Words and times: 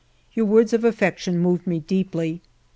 Your 0.33 0.47
words 0.47 0.73
of 0.73 0.83
affection 0.83 1.37
moved 1.37 1.67
me 1.67 1.79
deeply. 1.79 2.41